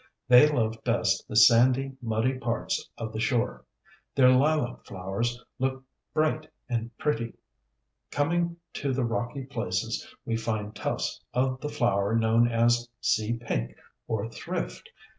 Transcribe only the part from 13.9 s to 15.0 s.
or Thrift.